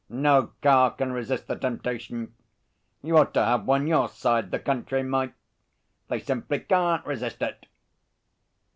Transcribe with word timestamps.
No 0.09 0.51
car 0.63 0.89
can 0.95 1.11
resist 1.11 1.45
the 1.45 1.55
temptation. 1.55 2.33
You 3.03 3.19
ought 3.19 3.35
to 3.35 3.45
have 3.45 3.67
one 3.67 3.85
your 3.85 4.09
side 4.09 4.49
the 4.49 4.57
county, 4.57 5.03
Mike. 5.03 5.35
They 6.07 6.17
simply 6.19 6.61
can't 6.61 7.05
resist 7.05 7.39
it.' 7.43 7.67